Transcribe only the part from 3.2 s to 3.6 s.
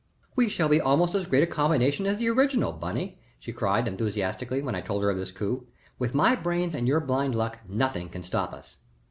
she